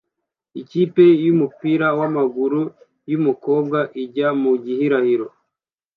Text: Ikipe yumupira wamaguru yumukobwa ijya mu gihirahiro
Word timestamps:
Ikipe 0.61 1.03
yumupira 1.23 1.87
wamaguru 1.99 2.61
yumukobwa 3.11 3.79
ijya 4.03 4.29
mu 4.41 4.51
gihirahiro 4.63 5.27